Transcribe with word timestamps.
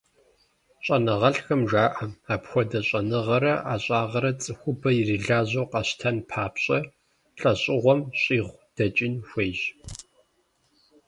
Щӏэныгъэлӏхэм 0.83 1.61
жаӏэ: 1.71 2.05
апхуэдэ 2.33 2.79
щӏэныгъэрэ 2.87 3.53
ӏэщӏагъэрэ 3.59 4.31
цӏыхубэр 4.41 4.93
ирилажьэу 4.99 5.69
къащтэн 5.71 6.17
папщӏэ, 6.29 6.79
лӏэщӏыгъуэм 7.39 7.99
щӏигъу 8.21 8.59
дэкӏын 8.75 9.13
хуейщ. 9.27 9.61